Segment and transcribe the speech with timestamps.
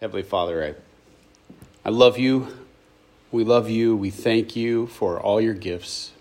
[0.00, 2.48] Heavenly Father, I, I love you.
[3.32, 3.96] We love you.
[3.96, 6.12] We thank you for all your gifts.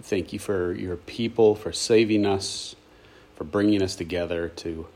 [0.00, 2.76] Thank you for your people, for saving us,
[3.34, 4.86] for bringing us together to,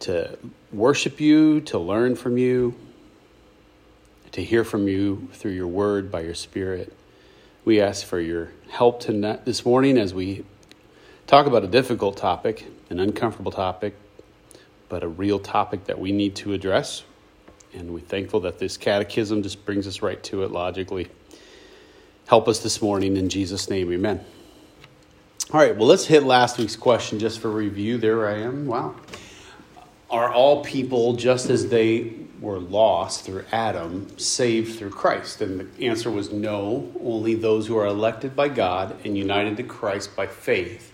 [0.00, 0.38] to
[0.72, 2.76] worship you, to learn from you,
[4.30, 6.92] to hear from you through your word by your Spirit.
[7.64, 10.44] We ask for your help tonight, this morning as we
[11.26, 13.96] talk about a difficult topic, an uncomfortable topic,
[14.94, 17.02] but a real topic that we need to address.
[17.72, 21.08] And we're thankful that this catechism just brings us right to it logically.
[22.28, 24.24] Help us this morning in Jesus' name, amen.
[25.52, 27.98] All right, well, let's hit last week's question just for review.
[27.98, 28.66] There I am.
[28.66, 28.94] Wow.
[30.10, 35.40] Are all people, just as they were lost through Adam, saved through Christ?
[35.40, 39.64] And the answer was no, only those who are elected by God and united to
[39.64, 40.93] Christ by faith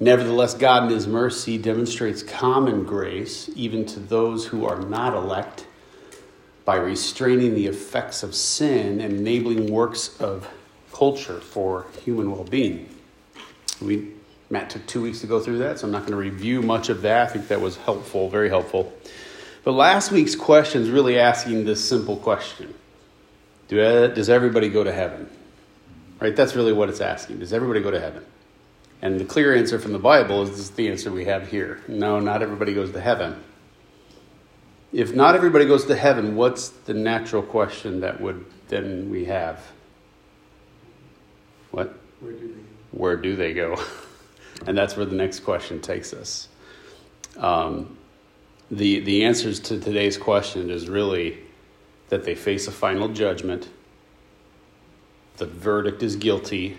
[0.00, 5.66] Nevertheless, God in His mercy demonstrates common grace even to those who are not elect
[6.64, 10.48] by restraining the effects of sin and enabling works of
[10.92, 12.88] culture for human well being.
[13.80, 14.12] We
[14.50, 16.88] Matt took two weeks to go through that, so I'm not going to review much
[16.88, 17.28] of that.
[17.28, 18.92] I think that was helpful, very helpful.
[19.62, 22.72] But last week's question is really asking this simple question
[23.70, 25.28] uh, Does everybody go to heaven?
[26.20, 26.34] Right?
[26.34, 27.40] That's really what it's asking.
[27.40, 28.24] Does everybody go to heaven?
[29.00, 31.80] And the clear answer from the Bible is the answer we have here.
[31.86, 33.42] No, not everybody goes to heaven.
[34.92, 39.64] If not everybody goes to heaven, what's the natural question that would then we have?
[41.70, 41.94] What?
[42.20, 42.60] Where do they go?
[42.90, 43.82] Where do they go?
[44.66, 46.48] and that's where the next question takes us.
[47.36, 47.96] Um,
[48.70, 51.38] the, the answers to today's question is really
[52.08, 53.68] that they face a final judgment,
[55.36, 56.78] the verdict is guilty,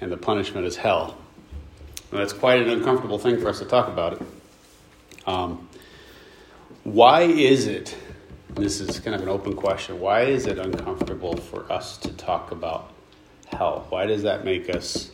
[0.00, 1.18] and the punishment is hell.
[2.10, 4.22] That's quite an uncomfortable thing for us to talk about it.
[5.26, 5.68] Um,
[6.82, 7.96] why is it,
[8.54, 12.50] this is kind of an open question, why is it uncomfortable for us to talk
[12.50, 12.90] about
[13.46, 13.86] hell?
[13.90, 15.12] Why does that make us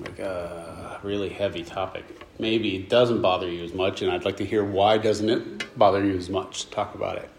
[0.00, 2.04] like a really heavy topic?
[2.40, 5.78] Maybe it doesn't bother you as much, and I'd like to hear why doesn't it
[5.78, 6.70] bother you as much?
[6.70, 7.30] Talk about it.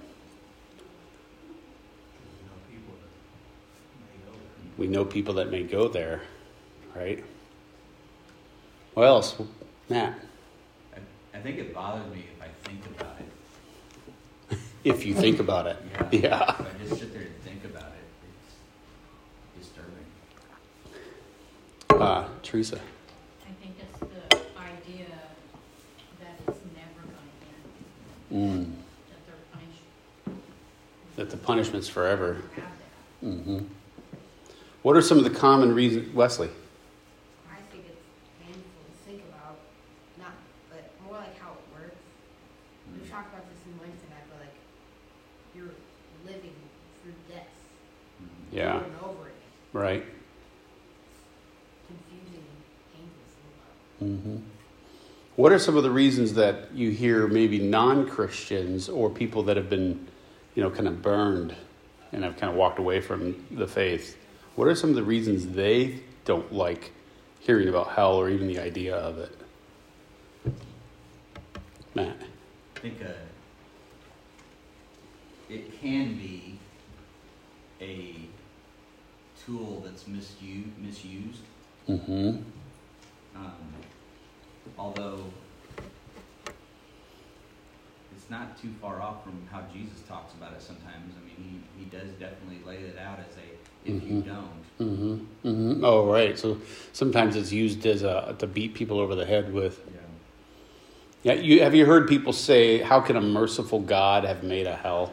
[4.77, 6.21] We know people that may go there,
[6.95, 7.21] right?
[8.93, 9.35] What else?
[9.89, 10.19] Matt?
[10.95, 14.57] I, I think it bothers me if I think about it.
[14.83, 15.77] if you think about it.
[15.93, 16.09] Yeah.
[16.11, 16.51] yeah.
[16.51, 18.03] If I just sit there and think about it,
[19.61, 20.05] it's disturbing.
[22.01, 22.77] Uh, Teresa.
[23.47, 25.07] I think it's the idea
[26.21, 27.31] that it's never going
[28.31, 28.71] to end, Mm.
[29.09, 29.83] that they're punished.
[31.15, 32.33] That the punishment's forever.
[32.55, 32.63] Have
[33.21, 33.27] that.
[33.27, 33.59] hmm
[34.83, 36.49] What are some of the common reasons, Wesley?
[37.51, 38.01] I think it's
[38.45, 39.57] painful to think about,
[40.19, 40.33] not,
[40.69, 41.95] but more like how it works.
[42.93, 44.55] We've talked about this in Langston, I feel like
[45.55, 45.75] you're
[46.25, 46.55] living
[47.03, 47.47] through death
[48.51, 49.51] Yeah, over and over again.
[49.73, 50.05] right.
[51.87, 52.61] Confusing and
[52.93, 54.37] painful to think about.
[54.37, 59.41] hmm What are some of the reasons that you hear maybe non Christians or people
[59.45, 60.07] that have been,
[60.53, 61.55] you know, kind of burned
[62.11, 64.15] and have kind of walked away from the faith?
[64.53, 66.91] What are some of the reasons they don't like
[67.39, 70.55] hearing about hell or even the idea of it?
[71.95, 72.15] Matt.
[72.75, 73.07] I think uh,
[75.49, 76.59] it can be
[77.81, 78.17] a
[79.43, 80.77] tool that's misused.
[80.77, 81.41] misused.
[81.87, 82.37] Mm-hmm.
[83.35, 83.55] Um,
[84.77, 85.23] although
[88.15, 91.13] it's not too far off from how Jesus talks about it sometimes.
[91.15, 93.19] I mean, he, he does definitely lay it out
[93.89, 94.59] a you don't.
[94.79, 95.47] Mm-hmm.
[95.47, 95.83] Mm-hmm.
[95.83, 96.37] Oh, right.
[96.37, 96.57] So
[96.93, 99.81] sometimes it's used as a to beat people over the head with.
[101.23, 101.33] Yeah.
[101.33, 101.41] Yeah.
[101.41, 105.11] You have you heard people say, "How can a merciful God have made a hell?"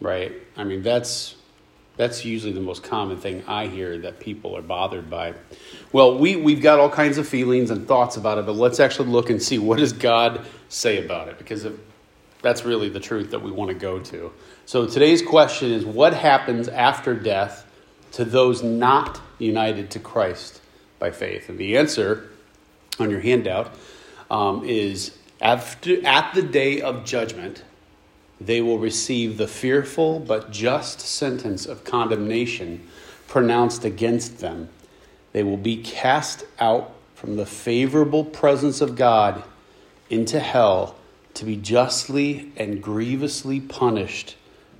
[0.00, 0.32] Right.
[0.56, 1.36] I mean, that's
[1.96, 5.34] that's usually the most common thing I hear that people are bothered by.
[5.92, 9.08] Well, we we've got all kinds of feelings and thoughts about it, but let's actually
[9.08, 11.74] look and see what does God say about it because if,
[12.46, 14.32] that's really the truth that we want to go to.
[14.66, 17.66] So today's question is what happens after death
[18.12, 20.60] to those not united to Christ
[21.00, 21.48] by faith?
[21.48, 22.30] And the answer
[23.00, 23.74] on your handout
[24.30, 27.64] um, is after, at the day of judgment,
[28.40, 32.86] they will receive the fearful but just sentence of condemnation
[33.26, 34.68] pronounced against them.
[35.32, 39.42] They will be cast out from the favorable presence of God
[40.08, 40.94] into hell
[41.36, 44.36] to be justly and grievously punished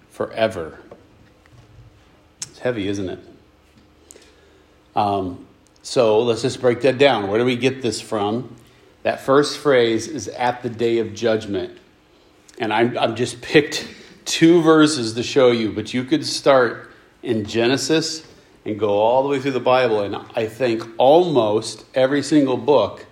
[0.08, 0.78] forever.
[2.42, 3.18] It's heavy, isn't it?
[4.94, 5.46] Um,
[5.82, 7.28] so let's just break that down.
[7.28, 8.56] Where do we get this from?
[9.02, 11.76] That first phrase is at the day of judgment.
[12.58, 13.86] And I'm, I'm just picked
[14.24, 16.90] two verses to show you, but you could start
[17.22, 18.26] in Genesis
[18.64, 20.00] and go all the way through the Bible.
[20.00, 23.04] And I think almost every single book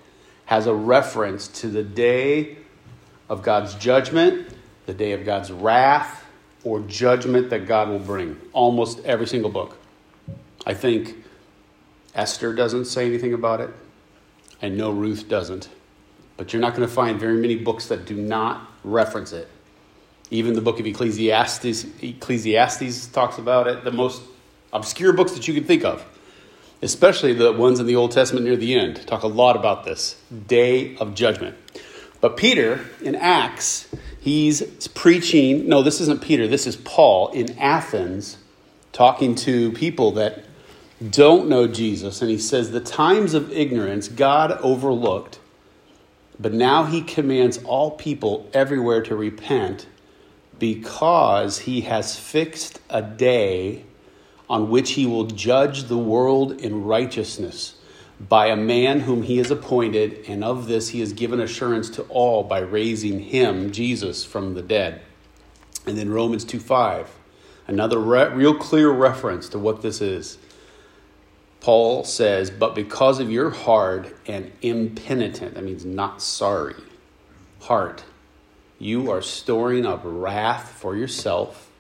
[0.47, 2.64] has a reference to the day
[3.29, 4.49] of God's judgment,
[4.87, 6.25] the day of God's wrath,
[6.63, 8.41] or judgment that God will bring.
[8.53, 9.77] Almost every single book.
[10.67, 11.17] I think
[12.15, 13.71] Esther doesn't say anything about it.
[14.63, 15.69] I know Ruth doesn't.
[16.37, 19.49] But you're not going to find very many books that do not reference it.
[20.31, 23.85] Even the book of Ecclesiastes, Ecclesiastes talks about it.
[23.85, 24.23] The most
[24.73, 26.05] obscure books that you can think of,
[26.83, 30.21] especially the ones in the Old Testament near the end, talk a lot about this
[30.47, 31.57] day of judgment.
[32.25, 33.87] But Peter in Acts,
[34.19, 35.69] he's preaching.
[35.69, 38.39] No, this isn't Peter, this is Paul in Athens
[38.93, 40.43] talking to people that
[41.11, 42.23] don't know Jesus.
[42.23, 45.39] And he says, The times of ignorance God overlooked,
[46.41, 49.87] but now he commands all people everywhere to repent
[50.59, 53.85] because he has fixed a day
[54.49, 57.75] on which he will judge the world in righteousness
[58.29, 62.03] by a man whom he has appointed, and of this he has given assurance to
[62.05, 65.03] all by raising him, Jesus, from the dead.
[65.87, 67.11] And then Romans 2 5,
[67.67, 70.39] another re- real clear reference to what this is.
[71.61, 76.77] Paul says, But because of your hard and impenitent, that means not sorry,
[77.61, 78.05] heart,
[78.79, 81.71] you are storing up wrath for yourself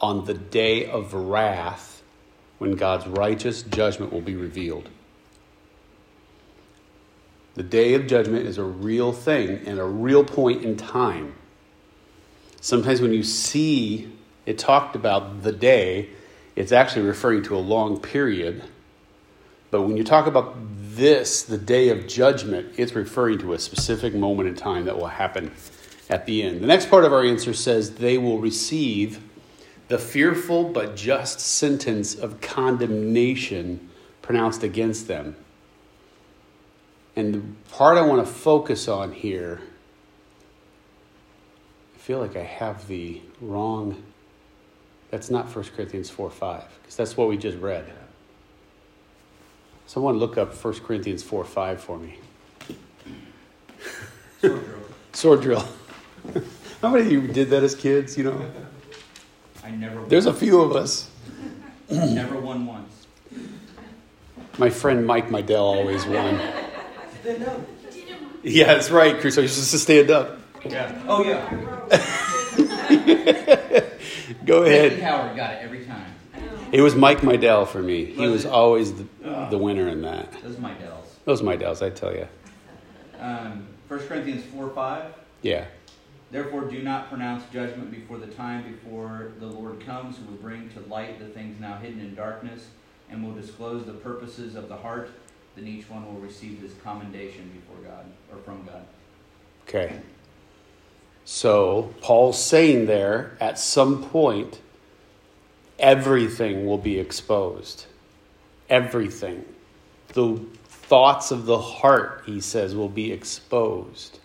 [0.00, 2.02] on the day of wrath
[2.58, 4.88] when God's righteous judgment will be revealed.
[7.58, 11.34] The day of judgment is a real thing and a real point in time.
[12.60, 14.12] Sometimes when you see
[14.46, 16.10] it talked about the day,
[16.54, 18.62] it's actually referring to a long period.
[19.72, 24.14] But when you talk about this, the day of judgment, it's referring to a specific
[24.14, 25.50] moment in time that will happen
[26.08, 26.60] at the end.
[26.60, 29.20] The next part of our answer says they will receive
[29.88, 33.90] the fearful but just sentence of condemnation
[34.22, 35.34] pronounced against them.
[37.18, 37.42] And the
[37.74, 39.60] part I want to focus on here,
[41.96, 44.04] I feel like I have the wrong.
[45.10, 47.92] That's not 1 Corinthians 4 5, because that's what we just read.
[49.88, 52.18] Someone look up 1 Corinthians 4 5 for me.
[54.40, 54.84] Sword drill.
[55.12, 55.68] Sword drill.
[56.82, 58.16] How many of you did that as kids?
[58.16, 58.50] You know,
[59.64, 60.04] I never.
[60.06, 61.10] there's a few of us.
[61.90, 63.08] never won once.
[64.56, 66.67] My friend Mike Mydell always won.
[68.42, 69.36] Yeah, that's right, Chris.
[69.36, 70.38] I used to stand up.
[70.64, 71.02] Yeah.
[71.06, 71.48] Oh yeah.
[74.44, 75.00] Go Ricky ahead.
[75.00, 76.14] Howard got it every time.
[76.72, 78.06] It was Mike Mydell for me.
[78.06, 79.06] He Was was always the,
[79.50, 80.32] the winner in that.
[80.42, 81.16] Those are my Dells.
[81.24, 82.28] Those Mydell's, I tell you.
[83.18, 85.12] Um, 1 Corinthians 4 5.
[85.42, 85.64] Yeah.
[86.30, 90.68] Therefore, do not pronounce judgment before the time before the Lord comes, who will bring
[90.70, 92.66] to light the things now hidden in darkness,
[93.10, 95.10] and will disclose the purposes of the heart.
[95.58, 98.84] Then each one will receive his commendation before God or from God.
[99.66, 99.98] Okay.
[101.24, 104.60] So, Paul's saying there, at some point,
[105.78, 107.86] everything will be exposed.
[108.70, 109.44] Everything.
[110.14, 110.38] The
[110.68, 114.20] thoughts of the heart, he says, will be exposed.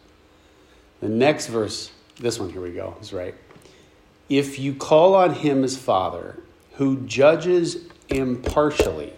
[1.01, 3.33] The next verse, this one, here we go, is right.
[4.29, 6.39] If you call on him as Father,
[6.73, 7.77] who judges
[8.09, 9.13] impartially,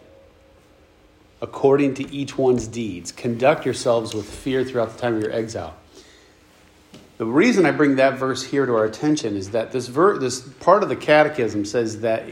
[1.42, 5.76] according to each one's deeds, conduct yourselves with fear throughout the time of your exile.
[7.18, 10.42] The reason I bring that verse here to our attention is that this ver- this
[10.42, 12.26] part of the catechism says that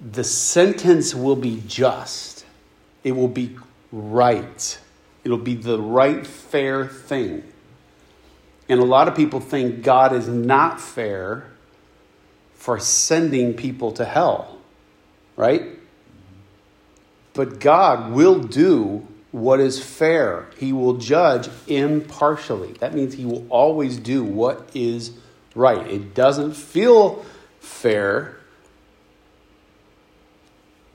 [0.00, 2.44] the sentence will be just.
[3.02, 3.56] It will be
[3.92, 4.78] right.
[5.24, 7.44] It'll be the right fair thing.
[8.68, 11.50] And a lot of people think God is not fair
[12.54, 14.58] for sending people to hell.
[15.36, 15.79] Right?
[17.40, 20.50] But God will do what is fair.
[20.58, 22.74] He will judge impartially.
[22.80, 25.12] That means he will always do what is
[25.54, 25.86] right.
[25.86, 27.24] It doesn't feel
[27.58, 28.36] fair,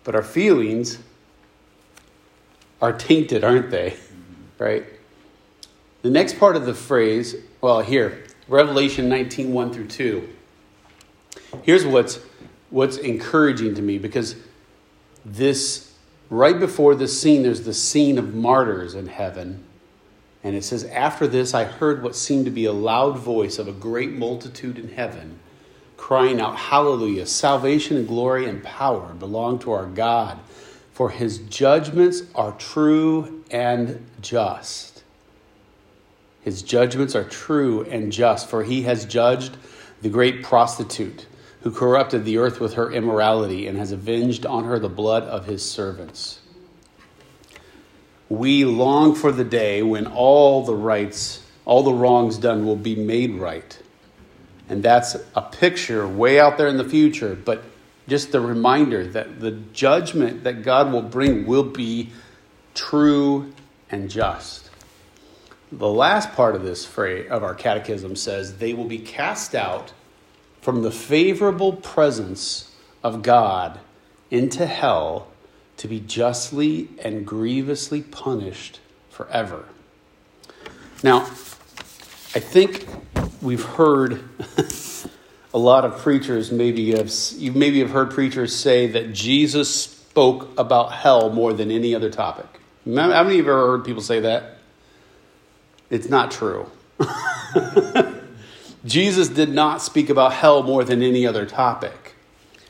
[0.03, 0.99] but our feelings
[2.79, 3.89] are tainted, aren't they?
[3.89, 4.63] Mm-hmm.
[4.63, 4.85] Right?
[6.03, 10.29] The next part of the phrase, well, here, Revelation 19 1 through 2.
[11.63, 12.19] Here's what's,
[12.69, 14.35] what's encouraging to me because
[15.25, 15.84] this
[16.29, 19.63] right before this scene, there's the scene of martyrs in heaven.
[20.43, 23.67] And it says, After this, I heard what seemed to be a loud voice of
[23.67, 25.39] a great multitude in heaven,
[25.97, 27.25] crying out, Hallelujah!
[27.25, 30.39] Salvation and glory and power belong to our God,
[30.93, 35.03] for his judgments are true and just.
[36.41, 39.57] His judgments are true and just, for he has judged
[40.03, 41.25] the great prostitute
[41.65, 45.47] who corrupted the earth with her immorality and has avenged on her the blood of
[45.47, 46.39] his servants.
[48.29, 52.95] We long for the day when all the rights, all the wrongs done will be
[52.95, 53.79] made right.
[54.69, 57.63] And that's a picture way out there in the future, but
[58.07, 62.11] just the reminder that the judgment that God will bring will be
[62.75, 63.51] true
[63.89, 64.69] and just.
[65.71, 69.93] The last part of this phrase of our catechism says they will be cast out
[70.65, 72.71] from the favorable presence
[73.03, 73.79] of God
[74.31, 75.27] into hell
[75.77, 78.79] to be justly and grievously punished
[79.11, 79.65] forever.
[81.03, 82.87] Now, I think
[83.43, 84.23] we've heard
[85.53, 90.49] a lot of preachers maybe have you maybe have heard preachers say that Jesus spoke
[90.57, 92.47] about hell more than any other topic.
[92.87, 94.57] How many of you have ever heard people say that?
[95.91, 96.65] It's not true.
[98.85, 102.15] Jesus did not speak about hell more than any other topic.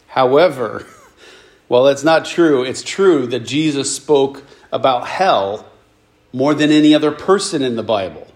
[0.08, 0.86] However,
[1.68, 5.66] while that's not true, it's true that Jesus spoke about hell
[6.32, 8.28] more than any other person in the Bible.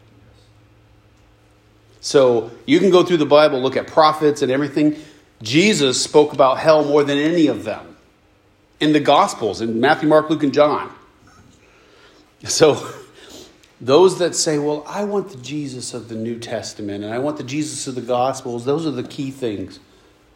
[2.02, 4.96] So you can go through the Bible, look at prophets and everything.
[5.42, 7.98] Jesus spoke about hell more than any of them
[8.80, 10.92] in the Gospels, in Matthew, Mark, Luke, and John.
[12.46, 12.76] So
[13.82, 17.38] those that say, well, I want the Jesus of the New Testament and I want
[17.38, 19.80] the Jesus of the Gospels, those are the key things.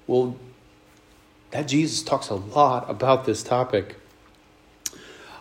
[0.08, 0.38] Well,
[1.52, 3.98] that Jesus talks a lot about this topic.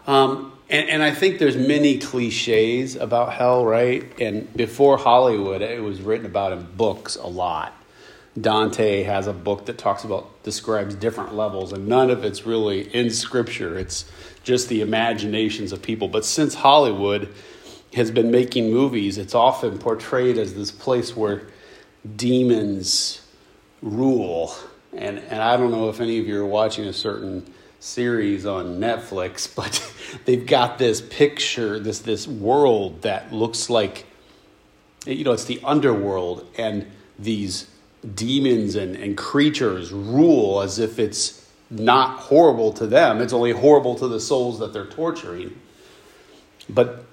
[0.06, 4.04] Um, and, and, I think there's many cliches about hell, right?
[4.20, 7.72] And before Hollywood, it was written about in books a lot.
[8.40, 12.92] Dante has a book that talks about describes different levels, and none of it's really
[12.94, 13.78] in scripture.
[13.78, 14.06] It's
[14.42, 16.08] just the imaginations of people.
[16.08, 17.32] But since Hollywood
[17.94, 21.48] has been making movies, it's often portrayed as this place where
[22.16, 23.26] demons
[23.82, 24.54] rule.
[24.92, 28.78] And and I don't know if any of you are watching a certain series on
[28.78, 29.92] Netflix, but
[30.24, 34.06] they've got this picture, this this world that looks like
[35.06, 36.86] you know, it's the underworld and
[37.18, 37.68] these
[38.14, 43.20] demons and, and creatures rule as if it's not horrible to them.
[43.20, 45.58] It's only horrible to the souls that they're torturing.
[46.68, 47.04] But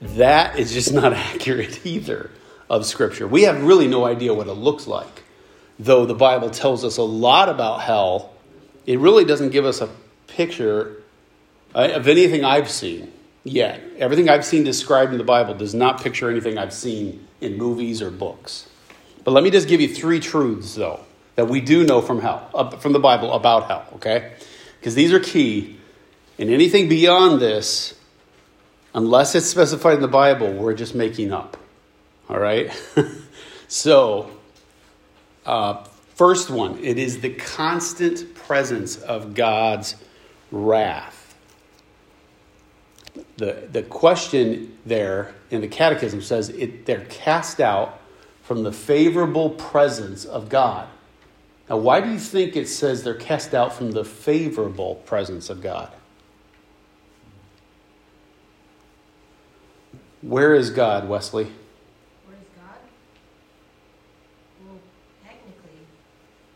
[0.00, 2.30] that is just not accurate either
[2.68, 3.26] of Scripture.
[3.26, 5.22] We have really no idea what it looks like.
[5.78, 8.34] Though the Bible tells us a lot about hell
[8.86, 9.88] it really doesn't give us a
[10.26, 11.02] picture
[11.74, 13.80] uh, of anything I've seen yet.
[13.98, 18.02] Everything I've seen described in the Bible does not picture anything I've seen in movies
[18.02, 18.68] or books.
[19.22, 21.00] But let me just give you three truths, though,
[21.36, 24.32] that we do know from hell, uh, from the Bible about hell, okay?
[24.78, 25.78] Because these are key.
[26.38, 27.94] And anything beyond this,
[28.94, 31.56] unless it's specified in the Bible, we're just making up.
[32.28, 32.70] All right?
[33.68, 34.30] so,
[35.44, 35.84] uh,
[36.14, 39.96] First one, it is the constant presence of God's
[40.52, 41.34] wrath.
[43.36, 48.00] The, the question there in the Catechism says it, they're cast out
[48.44, 50.88] from the favorable presence of God.
[51.68, 55.62] Now, why do you think it says they're cast out from the favorable presence of
[55.62, 55.90] God?
[60.26, 61.44] Where is God, Wesley?
[61.44, 62.78] Where is God?
[64.64, 64.78] Well,
[65.22, 65.84] technically,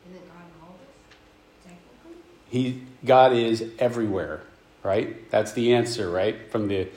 [0.09, 1.67] isn't God all of us?
[1.67, 2.23] Technically?
[2.49, 4.41] He, God is everywhere,
[4.83, 5.31] right?
[5.31, 6.51] That's the answer, right?
[6.51, 6.89] From the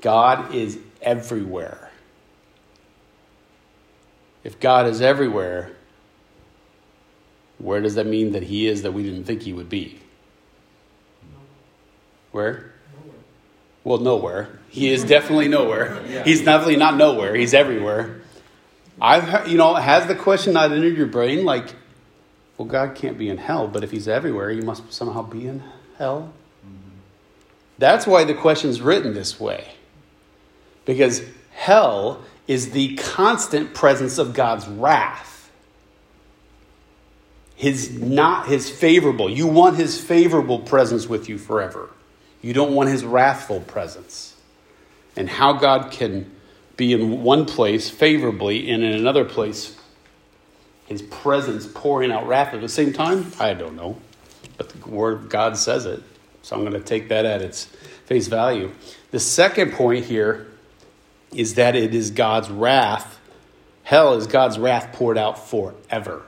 [0.00, 1.92] God is everywhere.
[4.42, 5.70] If God is everywhere,
[7.58, 10.00] where does that mean that He is that we didn't think He would be?
[12.32, 12.72] Where?
[12.96, 13.18] Nowhere.
[13.84, 14.59] Well, nowhere.
[14.70, 16.00] He is definitely nowhere.
[16.24, 17.34] He's definitely not nowhere.
[17.34, 18.22] He's everywhere.
[19.00, 21.74] I've, you know, has the question not entered your brain like,
[22.56, 25.62] well, God can't be in hell, but if he's everywhere, he must somehow be in
[25.98, 26.32] hell.
[27.78, 29.72] That's why the question's written this way.
[30.84, 31.22] Because
[31.52, 35.50] hell is the constant presence of God's wrath.
[37.56, 39.30] His not his favorable.
[39.30, 41.90] You want his favorable presence with you forever.
[42.42, 44.36] You don't want his wrathful presence.
[45.16, 46.30] And how God can
[46.76, 49.76] be in one place favorably and in another place
[50.86, 53.32] his presence pouring out wrath at the same time?
[53.38, 53.96] I don't know.
[54.56, 56.02] But the word of God says it.
[56.42, 57.64] So I'm going to take that at its
[58.06, 58.72] face value.
[59.10, 60.48] The second point here
[61.32, 63.20] is that it is God's wrath.
[63.84, 66.22] Hell is God's wrath poured out forever.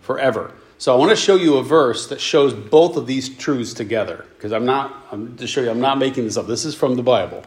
[0.00, 0.52] Forever.
[0.78, 4.26] So I want to show you a verse that shows both of these truths together
[4.36, 6.46] because I'm not I'm to show you I'm not making this up.
[6.46, 7.44] This is from the Bible.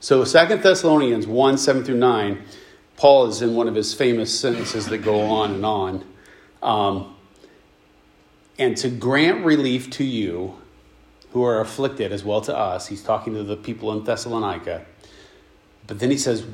[0.00, 2.42] So Second Thessalonians 1 7 through 9,
[2.96, 6.04] Paul is in one of his famous sentences that go on and on.
[6.62, 7.14] Um,
[8.58, 10.54] and to grant relief to you
[11.32, 14.84] who are afflicted as well to us, he's talking to the people in Thessalonica.
[15.86, 16.44] But then he says,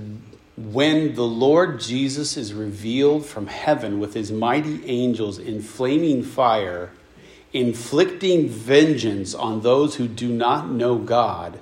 [0.59, 6.91] when the Lord Jesus is revealed from heaven with his mighty angels in flaming fire,
[7.53, 11.61] inflicting vengeance on those who do not know God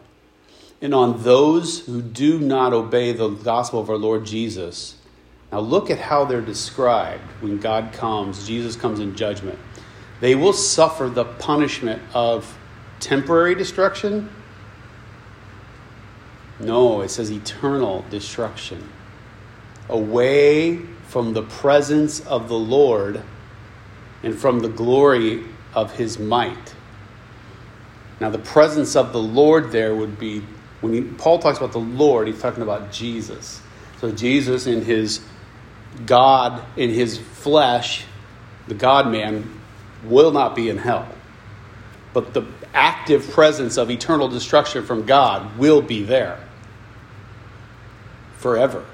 [0.81, 4.97] and on those who do not obey the gospel of our Lord Jesus.
[5.53, 9.59] Now, look at how they're described when God comes, Jesus comes in judgment.
[10.21, 12.59] They will suffer the punishment of
[12.99, 14.31] temporary destruction
[16.59, 18.89] no, it says eternal destruction.
[19.89, 23.23] Away from the presence of the Lord
[24.23, 25.45] and from the glory
[25.75, 26.75] of his might.
[28.19, 30.43] Now, the presence of the Lord there would be,
[30.81, 33.61] when he, Paul talks about the Lord, he's talking about Jesus.
[34.01, 35.21] So, Jesus in his
[36.07, 38.05] God, in his flesh,
[38.67, 39.61] the God man,
[40.05, 41.07] will not be in hell.
[42.15, 46.46] But the active presence of eternal destruction from God will be there
[48.39, 48.85] forever.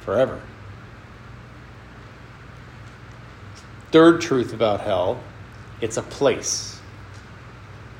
[0.00, 0.40] Forever.
[3.90, 5.20] Third truth about hell
[5.80, 6.80] it's a place.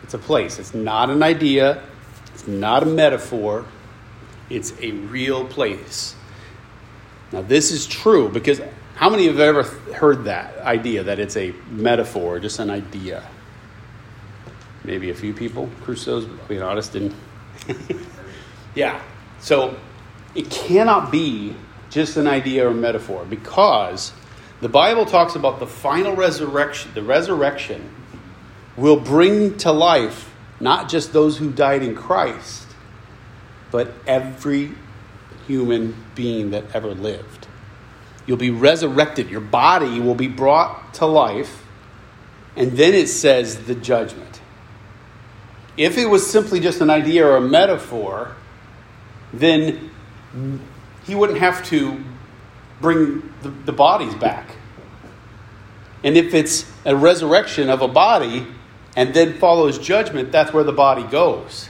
[0.02, 0.58] It's a place.
[0.58, 1.82] It's not an idea,
[2.32, 3.66] it's not a metaphor,
[4.48, 6.14] it's a real place.
[7.32, 8.60] Now, this is true because
[8.94, 13.22] how many have ever heard that idea that it's a metaphor, just an idea?
[14.84, 15.68] Maybe a few people.
[15.82, 17.14] Crusoe's, being honest, didn't.
[18.74, 19.02] yeah.
[19.40, 19.76] So
[20.36, 21.54] it cannot be
[21.90, 24.12] just an idea or metaphor because
[24.60, 26.92] the Bible talks about the final resurrection.
[26.94, 27.90] The resurrection
[28.76, 32.66] will bring to life not just those who died in Christ,
[33.70, 34.72] but every
[35.46, 37.46] human being that ever lived.
[38.26, 39.30] You'll be resurrected.
[39.30, 41.64] Your body will be brought to life.
[42.56, 44.40] And then it says the judgment.
[45.76, 48.34] If it was simply just an idea or a metaphor,
[49.32, 49.90] then
[51.06, 52.02] he wouldn't have to
[52.80, 54.56] bring the, the bodies back.
[56.04, 58.46] And if it's a resurrection of a body
[58.94, 61.68] and then follows judgment, that's where the body goes.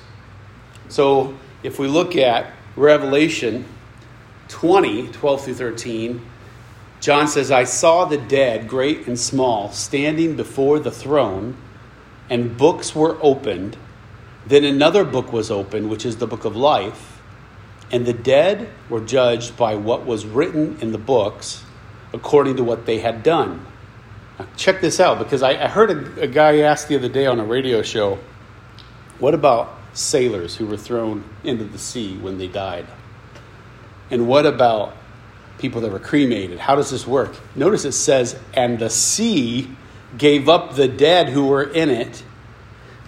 [0.89, 3.65] So if we look at Revelation
[4.49, 6.27] 20, 12 through 13,
[7.01, 11.57] John says, I saw the dead, great and small, standing before the throne,
[12.29, 13.77] and books were opened.
[14.47, 17.16] Then another book was opened, which is the book of life.
[17.91, 21.65] And the dead were judged by what was written in the books
[22.13, 23.65] according to what they had done.
[24.39, 27.27] Now, check this out because I, I heard a, a guy ask the other day
[27.27, 28.19] on a radio show,
[29.19, 32.87] What about sailors who were thrown into the sea when they died?
[34.11, 34.95] And what about
[35.59, 36.59] people that were cremated?
[36.59, 37.35] How does this work?
[37.55, 39.71] Notice it says, And the sea
[40.19, 42.23] gave up the dead who were in it.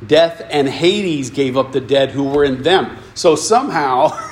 [0.07, 2.97] Death and Hades gave up the dead who were in them.
[3.14, 4.17] So somehow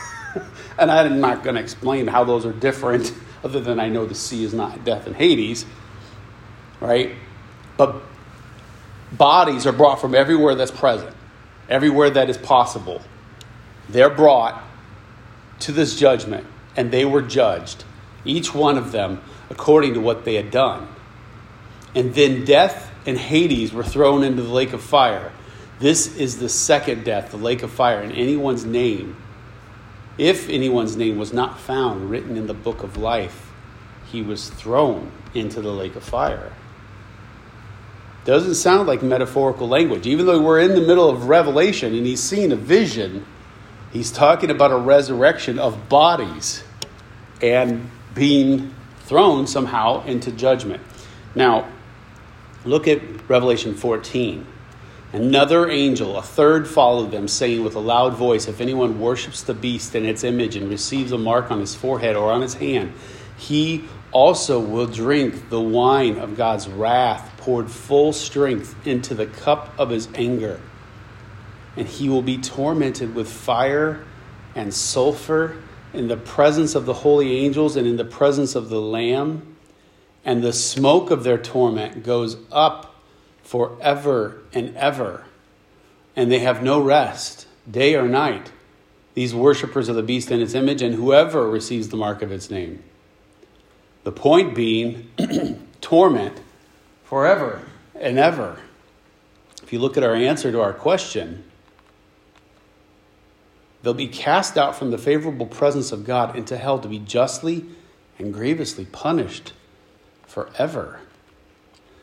[0.79, 3.12] And I'm not going to explain how those are different,
[3.45, 5.65] other than I know the sea is not death and Hades,
[6.81, 7.15] right?
[7.77, 8.03] But
[9.12, 11.15] bodies are brought from everywhere that's present,
[11.69, 13.03] everywhere that is possible.
[13.89, 14.62] They're brought
[15.61, 17.85] to this judgment, and they were judged,
[18.25, 20.89] each one of them, according to what they had done.
[21.95, 25.33] And then death and Hades were thrown into the lake of fire.
[25.79, 29.17] This is the second death, the lake of fire, in anyone's name
[30.18, 33.52] if anyone's name was not found written in the book of life,
[34.11, 36.52] he was thrown into the lake of fire.
[38.24, 40.07] Doesn't sound like metaphorical language.
[40.07, 43.24] Even though we're in the middle of Revelation and he's seeing a vision,
[43.92, 46.64] he's talking about a resurrection of bodies
[47.40, 50.83] and being thrown somehow into judgment.
[51.35, 51.68] Now,
[52.64, 54.46] look at Revelation 14.
[55.12, 59.55] Another angel, a third, followed them, saying with a loud voice, If anyone worships the
[59.55, 62.92] beast and its image and receives a mark on his forehead or on his hand,
[63.38, 69.73] he also will drink the wine of God's wrath, poured full strength into the cup
[69.79, 70.61] of his anger.
[71.77, 74.05] And he will be tormented with fire
[74.55, 78.81] and sulfur in the presence of the holy angels and in the presence of the
[78.81, 79.57] Lamb.
[80.25, 82.96] And the smoke of their torment goes up
[83.47, 85.25] forever and ever,
[86.15, 88.53] and they have no rest, day or night,
[89.15, 92.51] these worshippers of the beast and its image, and whoever receives the mark of its
[92.51, 92.83] name.
[94.05, 95.11] The point being
[95.81, 96.41] torment
[97.05, 97.63] forever
[97.99, 98.59] and ever.
[99.63, 101.45] If you look at our answer to our question,
[103.87, 107.65] They'll be cast out from the favorable presence of God into hell to be justly
[108.19, 109.53] and grievously punished
[110.27, 110.99] forever.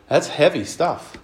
[0.08, 1.18] That's heavy stuff.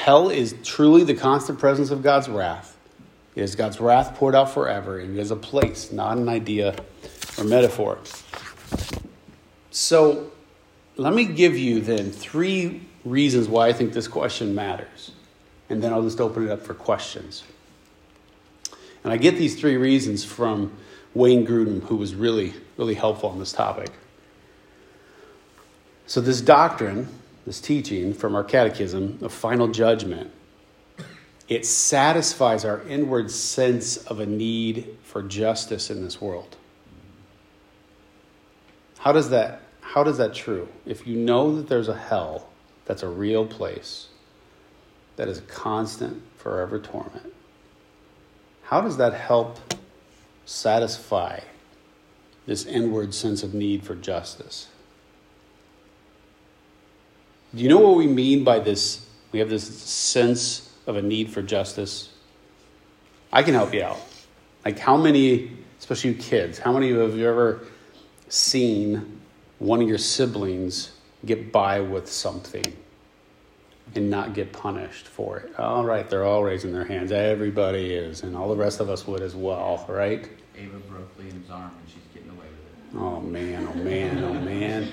[0.00, 2.74] Hell is truly the constant presence of God's wrath.
[3.34, 6.74] It is God's wrath poured out forever, and it is a place, not an idea
[7.36, 7.98] or metaphor.
[9.70, 10.30] So,
[10.96, 15.10] let me give you then three reasons why I think this question matters,
[15.68, 17.44] and then I'll just open it up for questions.
[19.04, 20.72] And I get these three reasons from
[21.12, 23.90] Wayne Grudem, who was really, really helpful on this topic.
[26.06, 27.06] So, this doctrine,
[27.46, 30.30] this teaching from our catechism of final judgment,
[31.48, 36.56] it satisfies our inward sense of a need for justice in this world.
[38.98, 40.68] How does that how does that true?
[40.86, 42.48] If you know that there's a hell
[42.84, 44.06] that's a real place
[45.16, 47.34] that is a constant forever torment,
[48.62, 49.58] how does that help
[50.44, 51.40] satisfy
[52.46, 54.68] this inward sense of need for justice?
[57.54, 59.06] Do you know what we mean by this?
[59.32, 62.10] We have this sense of a need for justice.
[63.32, 64.00] I can help you out.
[64.64, 67.60] Like, how many, especially you kids, how many of you have ever
[68.28, 69.20] seen
[69.58, 70.92] one of your siblings
[71.24, 72.64] get by with something
[73.94, 75.58] and not get punished for it?
[75.58, 77.10] All right, they're all raising their hands.
[77.10, 80.28] Everybody is, and all the rest of us would as well, right?
[80.56, 82.98] Ava broke Liam's arm and she's getting away with it.
[82.98, 84.88] Oh man, oh man, oh man.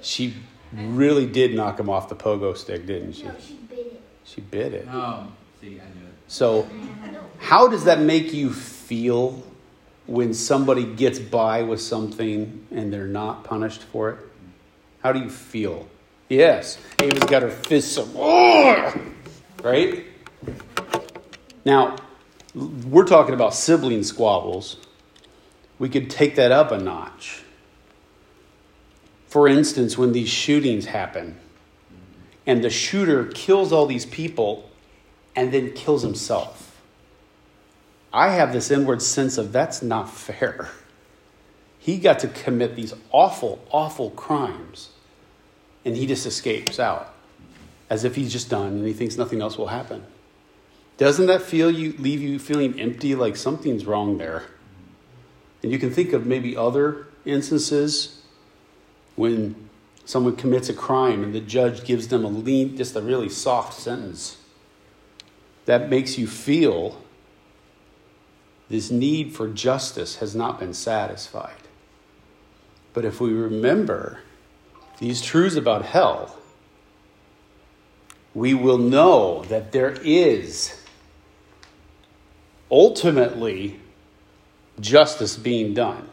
[0.00, 0.34] She
[0.72, 3.24] really did knock him off the pogo stick, didn't she?
[3.24, 4.02] No, she bit it.
[4.24, 4.88] She bit it.
[4.90, 5.26] Oh,
[5.60, 6.14] see, I knew it.
[6.28, 6.68] So,
[7.38, 9.42] how does that make you feel
[10.06, 14.18] when somebody gets by with something and they're not punished for it?
[15.02, 15.88] How do you feel?
[16.28, 18.06] Yes, Ava's got her fists up.
[18.14, 18.94] Oh!
[19.62, 20.04] Right?
[21.64, 21.96] Now,
[22.54, 24.76] we're talking about sibling squabbles.
[25.78, 27.42] We could take that up a notch.
[29.30, 31.38] For instance, when these shootings happen
[32.44, 34.68] and the shooter kills all these people
[35.36, 36.76] and then kills himself,
[38.12, 40.68] I have this inward sense of that's not fair.
[41.82, 44.90] He got to commit these awful, awful crimes
[45.82, 47.14] and he just escapes out
[47.88, 50.04] as if he's just done and he thinks nothing else will happen.
[50.98, 54.42] Doesn't that feel you leave you feeling empty like something's wrong there?
[55.62, 58.19] And you can think of maybe other instances
[59.20, 59.54] when
[60.06, 63.78] someone commits a crime and the judge gives them a lean, just a really soft
[63.78, 64.38] sentence.
[65.66, 67.02] That makes you feel
[68.70, 71.68] this need for justice has not been satisfied.
[72.94, 74.20] But if we remember
[75.00, 76.38] these truths about hell,
[78.32, 80.82] we will know that there is
[82.70, 83.80] ultimately
[84.80, 86.08] justice being done.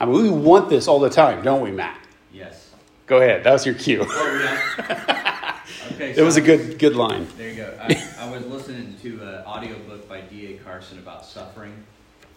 [0.00, 2.01] I mean, we want this all the time, don't we, Matt?
[2.32, 2.70] Yes.
[3.06, 3.44] Go ahead.
[3.44, 4.06] That was your cue.
[4.08, 4.40] Oh,
[4.78, 5.60] yeah.
[5.92, 6.14] okay.
[6.16, 7.26] It was a good good line.
[7.36, 7.78] There you go.
[7.80, 10.58] I, I was listening to an audiobook by D.A.
[10.58, 11.74] Carson about suffering,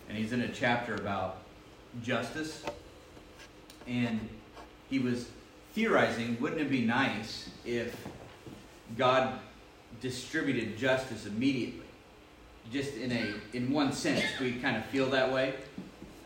[0.09, 1.37] and he's in a chapter about
[2.03, 2.63] justice.
[3.87, 4.27] And
[4.89, 5.29] he was
[5.73, 7.95] theorizing wouldn't it be nice if
[8.97, 9.39] God
[10.01, 11.81] distributed justice immediately?
[12.71, 15.53] Just in a in one sense, we kind of feel that way.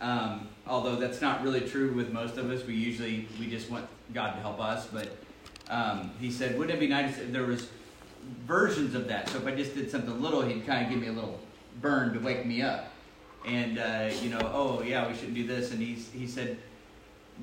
[0.01, 2.65] Um, although that's not really true with most of us.
[2.65, 4.87] We usually we just want God to help us.
[4.87, 5.17] But
[5.69, 7.69] um, he said, wouldn't it be nice if there was
[8.45, 9.29] versions of that?
[9.29, 11.39] So if I just did something little, he'd kind of give me a little
[11.81, 12.91] burn to wake me up.
[13.45, 15.71] And uh, you know, oh yeah, we shouldn't do this.
[15.71, 16.57] And he's he said,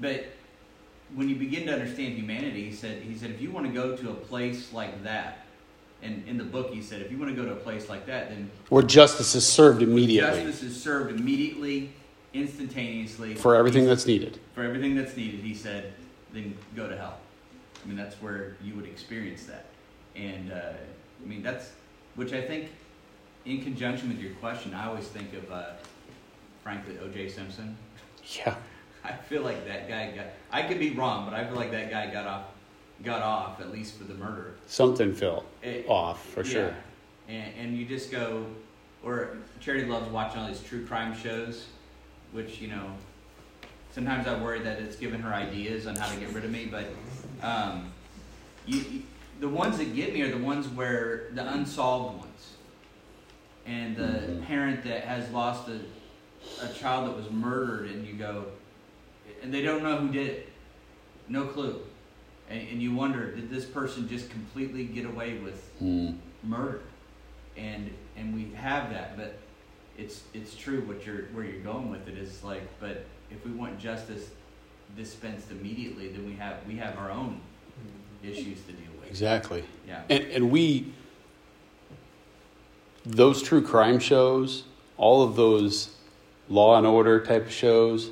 [0.01, 0.27] but
[1.15, 3.97] when you begin to understand humanity, he said he said if you want to go
[3.97, 5.43] to a place like that.
[6.03, 8.05] And in the book, he said, if you want to go to a place like
[8.05, 11.95] that, then Where justice is served immediately Justice is served immediately,
[12.41, 13.35] instantaneously.
[13.35, 14.39] for everything that's needed.
[14.55, 15.41] for everything that's needed.
[15.41, 15.93] He said,
[16.33, 17.19] then go to hell.
[17.85, 19.67] I mean, that's where you would experience that.
[20.15, 20.73] And uh,
[21.23, 21.73] I mean, that's
[22.15, 22.71] which I think,
[23.45, 25.67] in conjunction with your question, I always think of, uh,
[26.63, 27.29] frankly, O.J.
[27.29, 27.77] Simpson.
[28.37, 28.55] Yeah.
[29.05, 30.27] I feel like that guy got.
[30.51, 32.45] I could be wrong, but I feel like that guy got off,
[33.05, 34.55] got off at least for the murder.
[34.67, 36.51] Something fell It- off for yeah.
[36.51, 36.75] sure.
[37.29, 38.47] And, and you just go,
[39.05, 41.67] or Charity loves watching all these true crime shows,
[42.37, 42.93] which, you know,
[43.93, 46.67] sometimes I worry that it's given her ideas on how to get rid of me,
[46.67, 46.87] but
[47.43, 47.91] um,
[48.67, 49.03] you, you,
[49.41, 52.53] the ones that get me are the ones where the unsolved ones.
[53.65, 54.47] And the Mhm.
[54.47, 55.81] parent that has lost a,
[56.65, 58.45] a child that was murdered, and you go,
[59.43, 60.53] and they don't know who did it.
[61.29, 61.81] No clue.
[62.49, 66.19] And, and you wonder, did this person just completely get away with Mm.
[66.45, 66.83] murder,
[67.57, 69.17] and and we have that.
[69.17, 69.37] But
[69.99, 73.53] it's it's true what you're where you're going with it is like, but if we
[73.53, 74.29] want justice
[74.97, 77.41] dispensed immediately, then we have we have our own
[78.23, 79.09] issues to deal with.
[79.09, 79.65] Exactly.
[79.87, 80.03] Yeah.
[80.11, 80.93] And, and we,
[83.05, 84.65] those true crime shows,
[84.97, 85.95] all of those
[86.49, 88.11] law and order type of shows,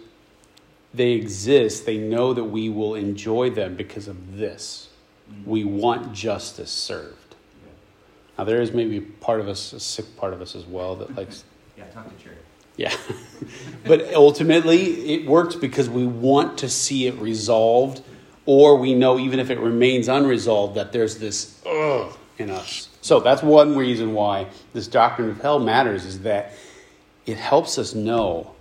[0.92, 1.86] they exist.
[1.86, 4.88] They know that we will enjoy them because of this.
[5.30, 5.46] Mhm.
[5.46, 7.34] We want justice served.
[8.38, 11.14] Now, there is maybe part of us, a sick part of us as well, that
[11.16, 11.44] likes,
[11.76, 12.36] Yeah, talk to Cherry.
[12.76, 12.94] yeah.
[13.84, 18.02] but ultimately, it works because we want to see it resolved,
[18.46, 22.88] or we know even if it remains unresolved that there's this ugh in us.
[23.00, 26.52] So that's one reason why this doctrine of hell matters is that
[27.26, 28.54] it helps us know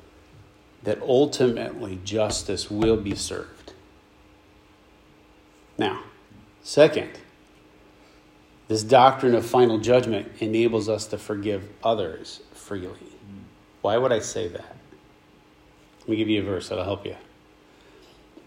[0.84, 3.74] that ultimately justice will be served.
[5.78, 6.04] Now,
[6.62, 7.10] second,
[8.68, 12.42] this doctrine of final judgment enables us to forgive others
[12.74, 12.98] freely.
[13.82, 14.76] Why would I say that?
[16.00, 17.16] Let me give you a verse that'll help you.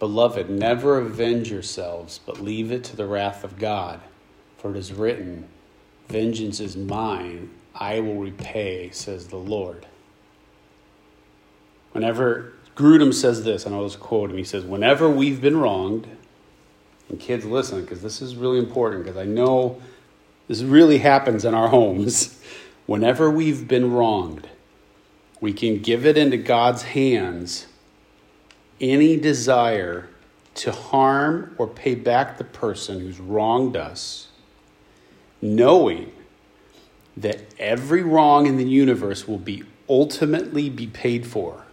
[0.00, 4.00] Beloved, never avenge yourselves, but leave it to the wrath of God.
[4.58, 5.46] For it is written,
[6.08, 9.86] Vengeance is mine, I will repay, says the Lord.
[11.92, 16.08] Whenever Grudem says this, and I'll just quote him, he says, Whenever we've been wronged,
[17.08, 19.80] and kids listen, because this is really important, because I know
[20.48, 22.40] this really happens in our homes.
[22.86, 24.48] Whenever we've been wronged,
[25.40, 27.66] we can give it into God's hands
[28.80, 30.08] any desire
[30.54, 34.28] to harm or pay back the person who's wronged us,
[35.42, 36.12] knowing
[37.16, 41.64] that every wrong in the universe will be ultimately be paid for.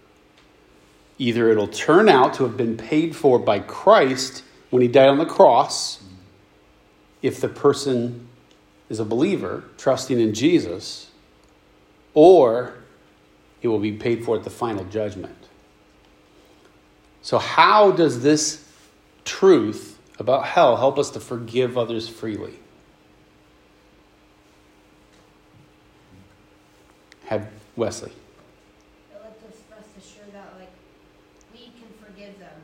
[1.18, 5.18] Either it'll turn out to have been paid for by Christ when he died on
[5.18, 6.04] the cross,
[7.22, 8.28] if the person
[8.90, 11.10] is a believer, trusting in Jesus,
[12.14, 12.76] or
[13.62, 15.38] it will be paid for at the final judgment.
[17.22, 18.68] So, how does this
[19.24, 22.60] truth about hell help us to forgive others freely?
[27.26, 28.12] Have Wesley.
[29.12, 30.70] It lets us rest assured that like
[31.54, 32.62] we can forgive them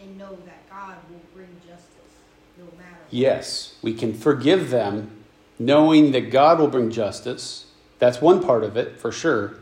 [0.00, 2.20] and know that God will bring justice
[2.58, 3.00] no matter.
[3.10, 5.15] Yes, we can forgive them
[5.58, 7.66] knowing that God will bring justice.
[7.98, 9.58] That's one part of it, for sure.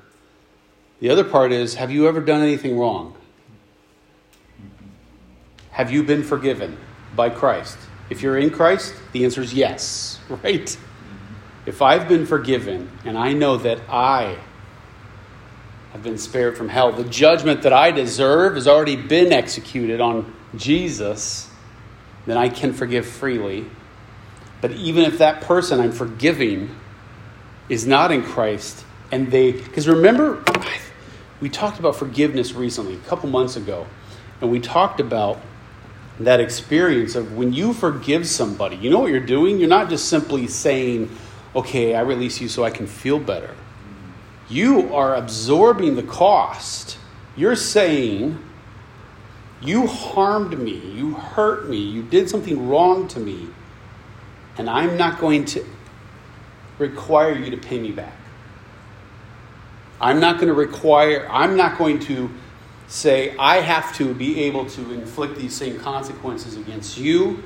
[1.00, 3.16] The other part is have you ever done anything wrong?
[5.70, 6.78] Have you been forgiven
[7.16, 7.76] by Christ?
[8.10, 10.76] If you're in Christ, the answer is yes, right?
[11.66, 14.38] If I've been forgiven and I know that I
[15.92, 20.34] have been spared from hell, the judgment that I deserve has already been executed on
[20.56, 21.50] Jesus,
[22.26, 23.66] then I can forgive freely.
[24.64, 26.74] But even if that person I'm forgiving
[27.68, 30.42] is not in Christ, and they, because remember,
[31.42, 33.86] we talked about forgiveness recently, a couple months ago,
[34.40, 35.38] and we talked about
[36.18, 39.58] that experience of when you forgive somebody, you know what you're doing?
[39.58, 41.14] You're not just simply saying,
[41.54, 43.54] okay, I release you so I can feel better.
[44.48, 46.96] You are absorbing the cost.
[47.36, 48.42] You're saying,
[49.60, 53.48] you harmed me, you hurt me, you did something wrong to me,
[54.56, 55.64] and I'm not going to
[56.78, 58.16] require you to pay me back.
[60.00, 62.30] I'm not going to require, I'm not going to
[62.88, 67.42] say, I have to be able to inflict these same consequences against you.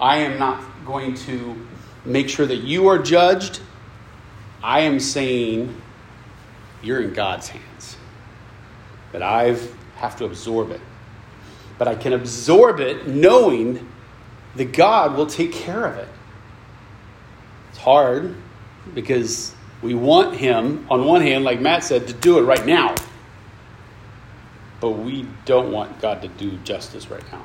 [0.00, 1.66] I am not going to
[2.04, 3.60] make sure that you are judged.
[4.62, 5.80] I am saying,
[6.82, 7.96] you're in God's hands.
[9.12, 9.56] But I
[9.96, 10.80] have to absorb it.
[11.78, 13.86] But I can absorb it knowing
[14.56, 16.08] that God will take care of it.
[17.80, 18.34] Hard
[18.94, 22.94] because we want Him, on one hand, like Matt said, to do it right now.
[24.80, 27.44] But we don't want God to do justice right now,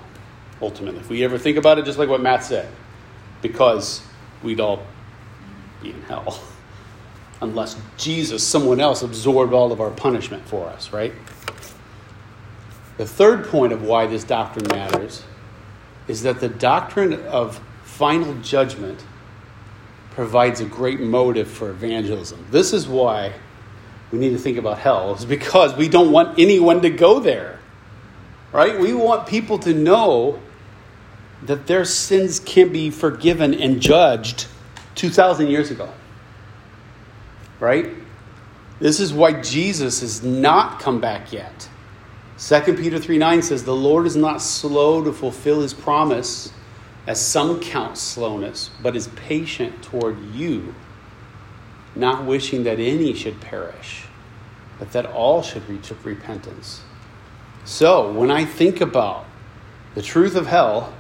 [0.61, 0.99] ultimately.
[0.99, 2.69] If we ever think about it, just like what Matt said,
[3.41, 4.01] because
[4.43, 4.85] we'd all
[5.81, 6.41] be in hell
[7.41, 11.13] unless Jesus, someone else, absorbed all of our punishment for us, right?
[12.97, 15.23] The third point of why this doctrine matters
[16.07, 19.03] is that the doctrine of final judgment
[20.15, 22.45] provides a great motive for evangelism.
[22.49, 23.33] This is why
[24.11, 27.59] we need to think about hell, is because we don't want anyone to go there,
[28.51, 28.79] right?
[28.79, 30.39] We want people to know
[31.43, 34.47] that their sins can be forgiven and judged
[34.95, 35.91] 2,000 years ago
[37.59, 37.89] right?
[38.79, 41.69] This is why Jesus has not come back yet.
[42.37, 46.51] 2 Peter 3 9 says, The Lord is not slow to fulfill his promise,
[47.07, 50.73] as some count slowness, but is patient toward you,
[51.95, 54.05] not wishing that any should perish,
[54.79, 56.81] but that all should reach repentance.
[57.63, 59.25] So, when I think about
[59.93, 60.93] the truth of hell,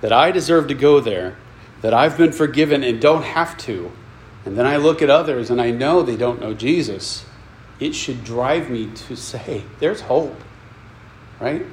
[0.00, 1.36] that I deserve to go there,
[1.80, 3.92] that I've been forgiven and don't have to,
[4.44, 7.24] and then I look at others and I know they don't know Jesus,
[7.78, 10.38] it should drive me to say, there's hope,
[11.40, 11.64] right?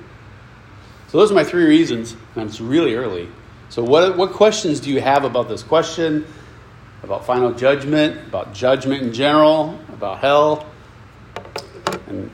[1.08, 3.30] So, those are my three reasons, and it's really early.
[3.70, 6.26] So, what, what questions do you have about this question,
[7.04, 10.66] about final judgment, about judgment in general, about hell?
[12.08, 12.32] And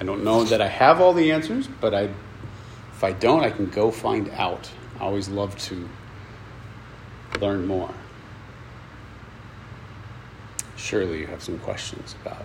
[0.00, 2.10] I don't know that I have all the answers, but I,
[2.92, 4.68] if I don't, I can go find out.
[4.98, 5.88] I always love to
[7.40, 7.94] learn more.
[10.76, 12.44] Surely you have some questions about.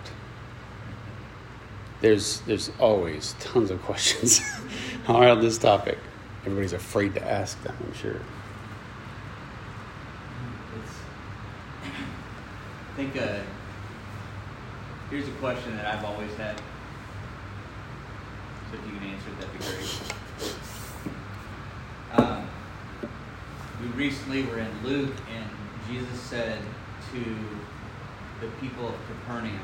[2.00, 4.40] There's, there's always tons of questions
[5.08, 5.98] around this topic.
[6.40, 8.12] Everybody's afraid to ask them, I'm sure.
[10.78, 10.94] It's,
[11.84, 13.40] I think uh,
[15.10, 16.56] here's a question that I've always had.
[18.70, 20.00] So if you can answer that'd be great.
[22.12, 22.48] Um,
[23.82, 25.50] we recently were in Luke, and
[25.88, 26.58] Jesus said
[27.12, 27.24] to
[28.40, 29.60] the people of Capernaum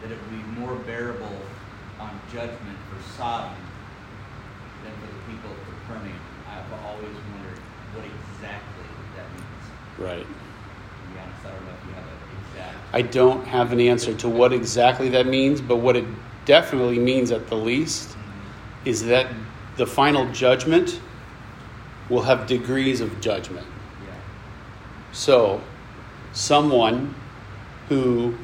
[0.00, 1.36] that it would be more bearable
[1.98, 3.54] on judgment for Sodom
[4.84, 6.20] than for the people of Capernaum.
[6.48, 7.58] I've always wondered
[7.94, 9.64] what exactly that means.
[9.98, 10.26] Right.
[10.26, 12.18] To be honest, I don't know if you have an
[12.52, 12.94] exact.
[12.94, 16.04] I don't have an answer to what exactly that means, but what it
[16.44, 18.16] definitely means at the least
[18.84, 19.26] is that
[19.76, 21.00] the final judgment
[22.08, 23.66] will have degrees of judgment.
[24.04, 24.12] Yeah.
[25.12, 25.60] So,
[26.32, 27.14] someone
[27.88, 28.34] who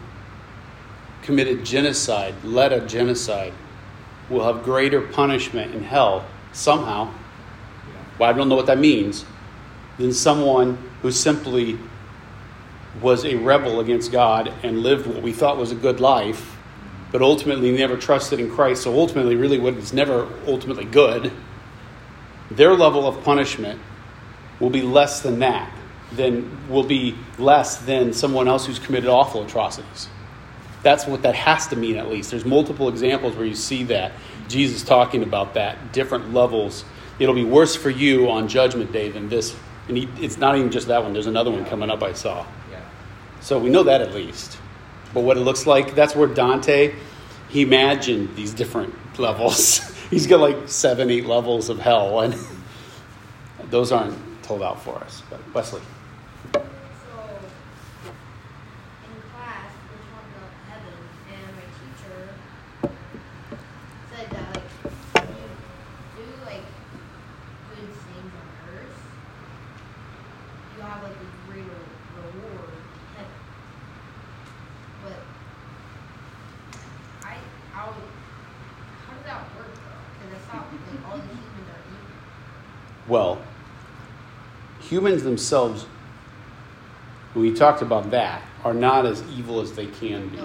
[1.22, 3.52] committed genocide, led a genocide,
[4.28, 7.12] will have greater punishment in hell somehow.
[8.18, 9.24] Well, I don't know what that means.
[9.98, 11.78] Than someone who simply
[13.00, 16.56] was a rebel against God and lived what we thought was a good life,
[17.12, 18.82] but ultimately never trusted in Christ.
[18.82, 21.32] So ultimately, really, what is never ultimately good.
[22.50, 23.80] Their level of punishment
[24.60, 25.70] will be less than that.
[26.12, 30.08] Then will be less than someone else who's committed awful atrocities.
[30.86, 32.30] That's what that has to mean, at least.
[32.30, 34.12] There's multiple examples where you see that.
[34.46, 36.84] Jesus talking about that, different levels.
[37.18, 39.56] It'll be worse for you on Judgment Day than this.
[39.88, 42.46] And he, it's not even just that one, there's another one coming up I saw.
[42.70, 42.80] Yeah.
[43.40, 44.58] So we know that at least.
[45.12, 46.94] But what it looks like, that's where Dante,
[47.48, 49.80] he imagined these different levels.
[50.10, 52.36] He's got like seven, eight levels of hell, and
[53.70, 55.24] those aren't told out for us.
[55.28, 55.82] But Wesley.
[56.52, 56.60] So,
[59.02, 60.96] in class, we're talking about heaven,
[61.32, 62.18] and my teacher
[64.14, 65.28] said that, like, if
[66.16, 66.66] you do, like,
[67.74, 69.00] good things on earth,
[70.76, 71.80] you have, like, a greater
[72.14, 73.40] reward in heaven.
[75.02, 75.20] But,
[77.24, 77.34] I,
[77.72, 80.02] how, how does that work, though?
[80.14, 83.08] Because I thought, like, all the humans are equal.
[83.08, 83.38] Well,
[84.96, 85.84] humans themselves,
[87.34, 90.38] we talked about that, are not as evil as they can be.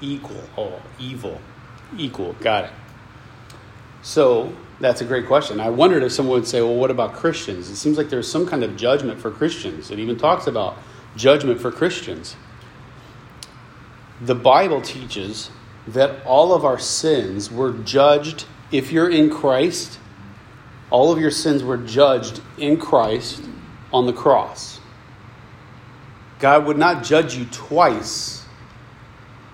[0.00, 0.44] Equal.
[0.56, 1.40] Oh, evil.
[1.96, 2.34] Equal.
[2.34, 2.70] Got it.
[4.00, 5.58] So that's a great question.
[5.58, 7.68] I wondered if someone would say, well, what about Christians?
[7.68, 9.90] It seems like there's some kind of judgment for Christians.
[9.90, 10.78] It even talks about
[11.16, 12.36] judgment for Christians.
[14.20, 15.50] The Bible teaches
[15.88, 19.98] that all of our sins were judged, if you're in Christ,
[20.90, 23.47] all of your sins were judged in Christ
[23.92, 24.80] on the cross.
[26.38, 28.44] God would not judge you twice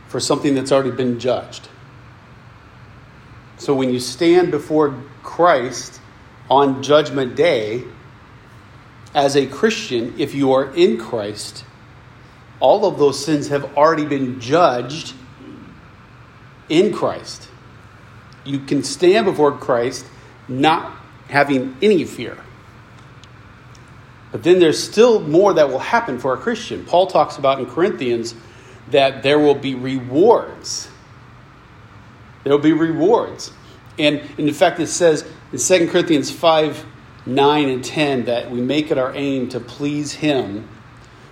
[0.08, 1.68] for something that's already been judged.
[3.56, 6.00] So when you stand before Christ
[6.50, 7.84] on Judgment Day,
[9.14, 11.64] as a Christian, if you are in Christ,
[12.60, 15.14] all of those sins have already been judged
[16.68, 17.48] in Christ.
[18.44, 20.04] You can stand before Christ
[20.48, 20.96] not
[21.28, 22.43] having any fear.
[24.34, 26.84] But then there's still more that will happen for a Christian.
[26.84, 28.34] Paul talks about in Corinthians
[28.90, 30.88] that there will be rewards.
[32.42, 33.52] There will be rewards.
[33.96, 36.84] And, in fact, it says in 2 Corinthians 5
[37.26, 40.68] 9 and 10 that we make it our aim to please Him,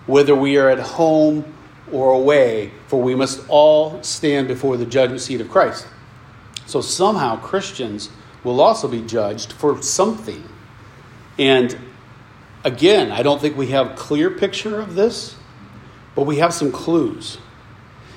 [0.07, 1.53] whether we are at home
[1.91, 5.89] or away, for we must all stand before the judgment seat of Christ.
[6.67, 8.11] So somehow Christians
[8.45, 10.49] will also be judged for something.
[11.37, 11.77] And
[12.65, 15.37] again, I don't think we have clear picture of this,
[16.15, 17.39] but we have some clues.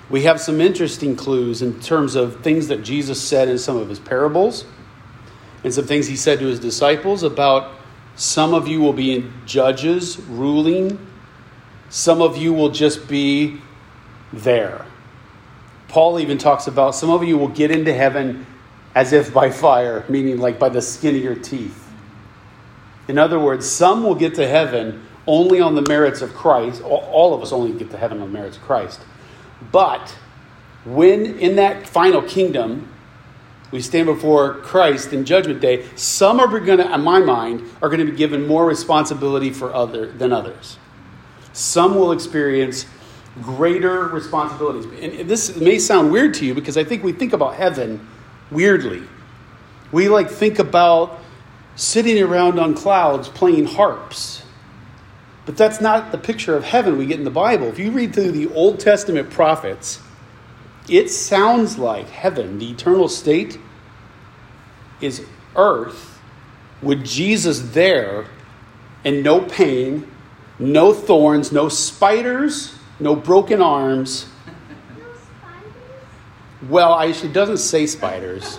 [0.09, 3.89] We have some interesting clues in terms of things that Jesus said in some of
[3.89, 4.65] his parables
[5.63, 7.73] and some things he said to his disciples about
[8.15, 10.99] some of you will be in judges ruling,
[11.89, 13.59] some of you will just be
[14.31, 14.85] there.
[15.87, 18.45] Paul even talks about some of you will get into heaven
[18.93, 21.84] as if by fire, meaning like by the skin of your teeth.
[23.07, 26.81] In other words, some will get to heaven only on the merits of Christ.
[26.81, 29.01] All of us only get to heaven on the merits of Christ.
[29.71, 30.15] But
[30.85, 32.91] when in that final kingdom,
[33.71, 37.89] we stand before Christ in Judgment Day, some are going to, in my mind, are
[37.89, 40.77] going to be given more responsibility for other than others.
[41.53, 42.85] Some will experience
[43.41, 44.85] greater responsibilities.
[45.01, 48.07] And this may sound weird to you because I think we think about heaven
[48.51, 49.03] weirdly.
[49.91, 51.19] We like think about
[51.75, 54.43] sitting around on clouds playing harps.
[55.45, 57.67] But that's not the picture of heaven we get in the Bible.
[57.67, 60.01] If you read through the Old Testament prophets,
[60.89, 63.59] it sounds like heaven, the eternal state,
[65.01, 66.19] is earth
[66.81, 68.25] with Jesus there
[69.03, 70.09] and no pain,
[70.57, 74.27] no thorns, no spiders, no broken arms.
[76.69, 78.57] Well, I, it doesn't say spiders.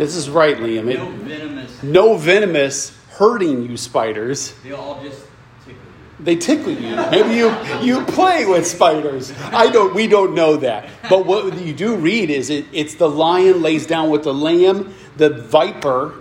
[0.00, 0.90] This is right, Liam.
[0.90, 1.82] It, no venomous.
[1.82, 4.54] No venomous hurting you spiders.
[4.64, 5.26] They all just
[5.66, 6.24] tickle you.
[6.24, 6.96] they tickle you.
[7.10, 9.30] Maybe you, you play with spiders.
[9.52, 9.94] I don't.
[9.94, 10.88] We don't know that.
[11.10, 14.94] But what you do read is it, it's the lion lays down with the lamb.
[15.18, 16.14] The viper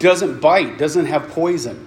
[0.00, 0.76] doesn't bite.
[0.76, 1.86] Doesn't have poison.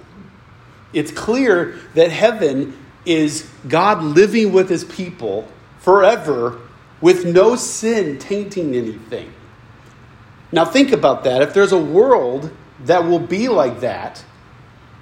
[0.93, 6.57] It's clear that heaven is God living with His people forever,
[7.01, 9.33] with no sin tainting anything.
[10.51, 11.41] Now think about that.
[11.41, 14.23] If there's a world that will be like that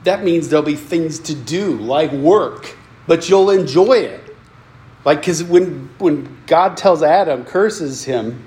[0.05, 2.77] that means there'll be things to do, like work,
[3.07, 4.21] but you'll enjoy it.
[5.03, 8.45] Like, because when, when God tells Adam, curses him,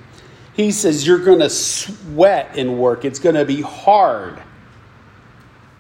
[0.55, 4.43] he says, You're going to sweat in work, it's going to be hard.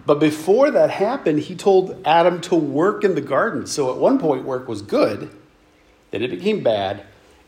[0.04, 3.66] But before that happened, he told Adam to work in the garden.
[3.66, 5.30] So at one point, work was good,
[6.10, 7.04] then it became bad.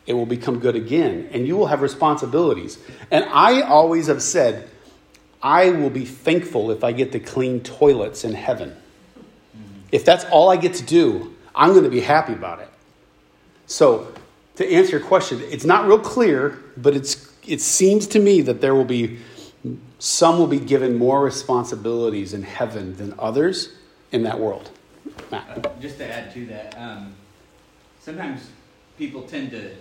[0.06, 2.78] It will become good again, and you will have responsibilities.
[3.10, 4.68] And I always have said,
[5.42, 8.76] I will be thankful if I get to clean toilets in heaven.
[9.92, 12.68] If that's all I get to do, I'm going to be happy about it.
[13.66, 14.12] So,
[14.56, 18.60] to answer your question, it's not real clear, but it's, it seems to me that
[18.60, 19.18] there will be
[20.00, 23.74] some will be given more responsibilities in heaven than others
[24.12, 24.70] in that world.
[25.30, 25.66] Matt.
[25.66, 27.14] Uh, just to add to that, um,
[28.00, 28.48] sometimes
[28.96, 29.72] people tend to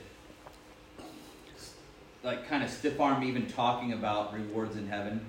[2.23, 5.25] like kind of stiff arm even talking about rewards in heaven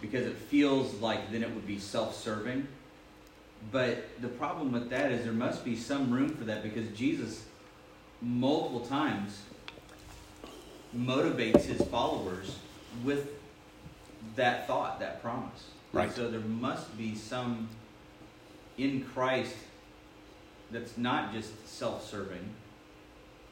[0.00, 2.66] because it feels like then it would be self serving.
[3.72, 7.44] But the problem with that is there must be some room for that because Jesus,
[8.22, 9.42] multiple times,
[10.96, 12.56] motivates his followers
[13.04, 13.28] with
[14.36, 15.66] that thought, that promise.
[15.92, 16.04] Right.
[16.04, 17.68] And so there must be some
[18.76, 19.56] in Christ
[20.70, 22.48] that's not just self serving.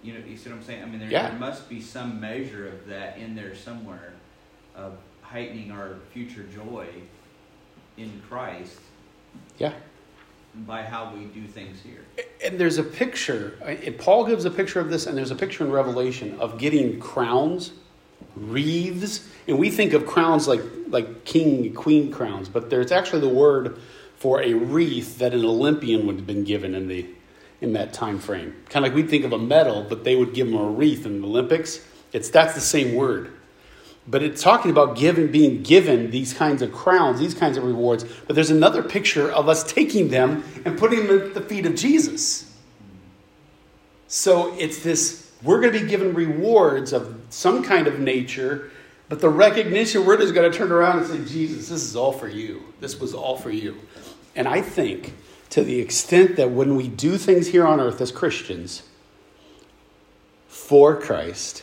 [0.03, 0.82] You know, you see what I'm saying?
[0.82, 1.30] I mean, there, yeah.
[1.30, 4.12] there must be some measure of that in there somewhere
[4.74, 6.86] of heightening our future joy
[7.97, 8.78] in Christ.
[9.59, 9.72] Yeah.
[10.66, 12.05] By how we do things here.
[12.44, 15.36] And there's a picture, uh, and Paul gives a picture of this, and there's a
[15.36, 17.72] picture in Revelation of getting crowns,
[18.36, 23.28] wreaths, and we think of crowns like, like king, queen crowns, but there's actually the
[23.28, 23.78] word
[24.16, 27.07] for a wreath that an Olympian would have been given in the
[27.61, 28.55] in that time frame.
[28.69, 31.07] Kind of like we'd think of a medal, but they would give them a wreath
[31.07, 31.85] in the Olympics.
[32.13, 33.33] It's that's the same word.
[34.09, 38.05] But it's talking about given, being given these kinds of crowns, these kinds of rewards.
[38.27, 41.75] But there's another picture of us taking them and putting them at the feet of
[41.75, 42.55] Jesus.
[44.07, 48.71] So it's this we're going to be given rewards of some kind of nature,
[49.09, 52.13] but the recognition we're just going to turn around and say, Jesus, this is all
[52.13, 52.63] for you.
[52.81, 53.77] This was all for you.
[54.35, 55.15] And I think
[55.57, 58.83] to the extent that when we do things here on earth as Christians
[60.49, 61.63] for Christ,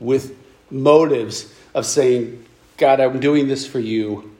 [0.00, 0.34] with
[0.70, 2.42] motives of saying,
[2.78, 4.34] God, I'm doing this for you.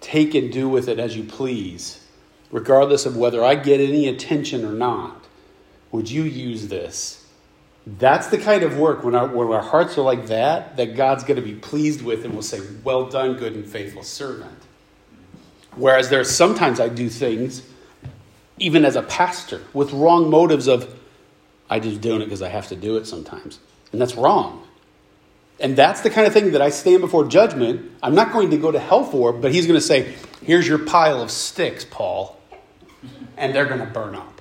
[0.00, 2.02] Take and do with it as you please,
[2.50, 5.26] regardless of whether I get any attention or not.
[5.92, 7.26] Would you use this?
[7.86, 11.24] That's the kind of work when our, when our hearts are like that, that God's
[11.24, 14.62] going to be pleased with and will say, Well done, good and faithful servant.
[15.74, 17.60] Whereas there are sometimes I do things,
[18.58, 20.94] even as a pastor, with wrong motives of,
[21.68, 23.58] I just doing it because I have to do it sometimes.
[23.92, 24.66] And that's wrong.
[25.58, 27.90] And that's the kind of thing that I stand before judgment.
[28.02, 30.78] I'm not going to go to hell for, but he's going to say, Here's your
[30.78, 32.38] pile of sticks, Paul.
[33.36, 34.40] And they're going to burn up.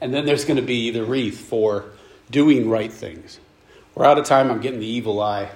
[0.00, 1.86] And then there's going to be the wreath for
[2.30, 3.38] doing right things.
[3.94, 4.50] We're out of time.
[4.50, 5.50] I'm getting the evil eye.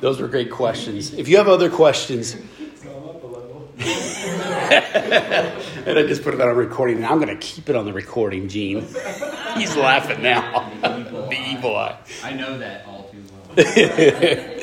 [0.00, 1.12] Those were great questions.
[1.12, 2.34] If you have other questions,
[5.86, 6.96] and I just put that on recording.
[6.96, 8.86] and I'm going to keep it on the recording, Gene.
[9.56, 10.70] He's laughing now.
[10.80, 11.94] the evil boy.
[12.22, 14.58] I know that all too well.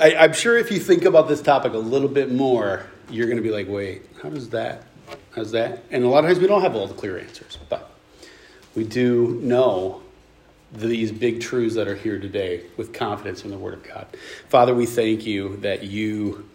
[0.00, 3.36] I, I'm sure if you think about this topic a little bit more, you're going
[3.36, 4.84] to be like, wait, how does that?
[5.34, 5.84] How's that?
[5.90, 7.90] And a lot of times we don't have all the clear answers, but
[8.74, 10.02] we do know
[10.72, 14.06] these big truths that are here today with confidence in the Word of God.
[14.48, 16.48] Father, we thank you that you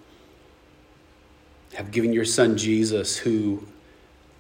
[1.74, 3.68] have given your Son Jesus, who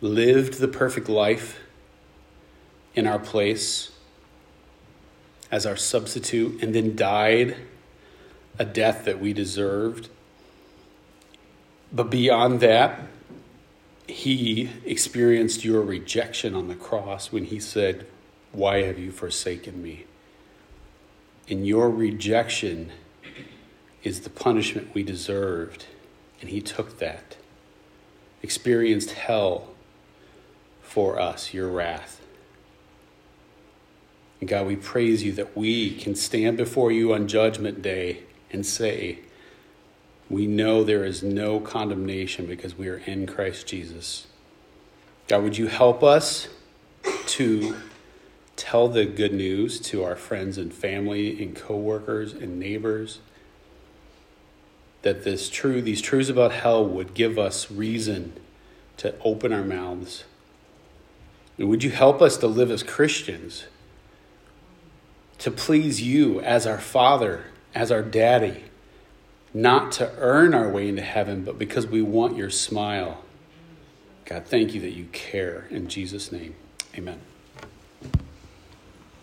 [0.01, 1.59] lived the perfect life
[2.95, 3.91] in our place
[5.51, 7.55] as our substitute and then died
[8.57, 10.09] a death that we deserved.
[11.91, 13.01] But beyond that,
[14.07, 18.05] he experienced your rejection on the cross when he said,
[18.51, 20.05] Why have you forsaken me?
[21.47, 22.91] And your rejection
[24.03, 25.85] is the punishment we deserved.
[26.41, 27.37] And he took that,
[28.41, 29.69] experienced hell
[30.81, 32.21] for us, your wrath.
[34.39, 38.65] And God, we praise you that we can stand before you on Judgment Day and
[38.65, 39.19] say,
[40.29, 44.27] We know there is no condemnation because we are in Christ Jesus.
[45.27, 46.47] God, would you help us
[47.27, 47.75] to
[48.55, 53.19] tell the good news to our friends and family and coworkers and neighbors?
[55.01, 58.33] That this true, these truths about hell would give us reason
[58.97, 60.25] to open our mouths.
[61.57, 63.65] And would you help us to live as Christians,
[65.39, 68.63] to please you as our Father, as our Daddy,
[69.53, 73.23] not to earn our way into heaven, but because we want your smile.
[74.25, 75.67] God, thank you that you care.
[75.69, 76.55] In Jesus' name,
[76.97, 77.19] amen.